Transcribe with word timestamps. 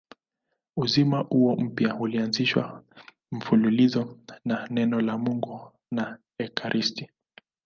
Uzima 0.77 1.19
huo 1.21 1.55
mpya 1.55 1.95
unalishwa 1.95 2.83
mfululizo 3.31 4.17
na 4.45 4.67
Neno 4.71 5.01
la 5.01 5.17
Mungu 5.17 5.71
na 5.91 6.17
ekaristi. 6.37 7.09